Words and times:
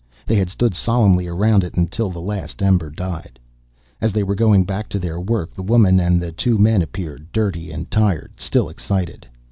They 0.25 0.33
had 0.35 0.49
stood 0.49 0.73
solemnly 0.73 1.27
around 1.27 1.63
it 1.63 1.75
until 1.75 2.09
the 2.09 2.17
last 2.19 2.63
ember 2.63 2.89
died. 2.89 3.37
As 4.01 4.11
they 4.11 4.23
were 4.23 4.33
going 4.33 4.65
back 4.65 4.89
to 4.89 4.97
their 4.97 5.19
work 5.19 5.53
the 5.53 5.61
woman 5.61 5.99
and 5.99 6.19
the 6.19 6.31
two 6.31 6.57
men 6.57 6.81
appeared, 6.81 7.31
dirty 7.31 7.71
and 7.71 7.85
tired, 7.91 8.31
still 8.39 8.67
excited. 8.67 9.27